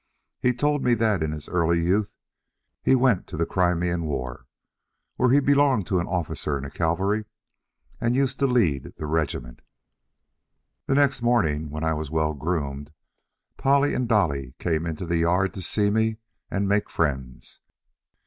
He 0.39 0.55
told 0.55 0.83
me 0.83 0.95
that 0.95 1.21
in 1.21 1.31
his 1.31 1.47
early 1.47 1.85
youth 1.85 2.11
he 2.81 2.95
went 2.95 3.27
to 3.27 3.37
the 3.37 3.45
Crimean 3.45 4.05
War; 4.05 4.47
he 5.29 5.39
belonged 5.39 5.85
to 5.85 5.99
an 5.99 6.07
officer 6.07 6.57
in 6.57 6.63
the 6.63 6.71
cavalry, 6.71 7.25
and 7.99 8.15
used 8.15 8.39
to 8.39 8.47
lead 8.47 8.93
the 8.97 9.05
regiment. 9.05 9.61
The 10.87 10.95
next 10.95 11.21
morning, 11.21 11.69
when 11.69 11.83
I 11.83 11.93
was 11.93 12.09
well 12.09 12.33
groomed, 12.33 12.91
Polly 13.57 13.93
and 13.93 14.09
Dolly 14.09 14.55
came 14.57 14.87
into 14.87 15.05
the 15.05 15.17
yard 15.17 15.53
to 15.53 15.61
see 15.61 15.91
me 15.91 16.17
and 16.49 16.67
make 16.67 16.89
friends. 16.89 17.59